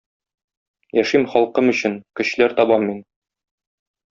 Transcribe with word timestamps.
Яшим 1.01 1.27
халкым 1.33 1.69
өчен, 1.75 1.99
көчләр 2.21 2.57
табам 2.63 2.89
мин 2.89 3.05